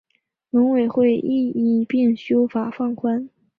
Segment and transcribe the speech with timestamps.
[0.49, 3.29] 农委会亦一并修法放宽